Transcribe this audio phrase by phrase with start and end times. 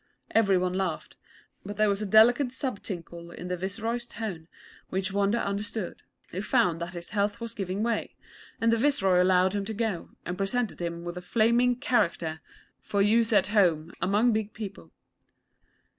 [0.31, 1.15] Every one laughed;
[1.63, 4.47] but there was a delicate sub tinkle in the Viceroy's tone
[4.89, 6.01] which Wonder understood.
[6.31, 8.15] He found that his health was giving way;
[8.59, 12.41] and the Viceroy allowed him to go, and presented him with a flaming 'character'
[12.79, 14.91] for use at Home among big people.